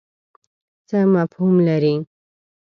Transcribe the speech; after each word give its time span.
څه 0.89 0.97
مفهوم 1.15 1.55
لري. 1.67 1.95